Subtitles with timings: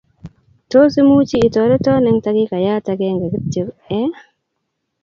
[0.71, 3.69] Tos imuchi itoreton eng' takikayat akenge kityok
[3.99, 4.07] ii?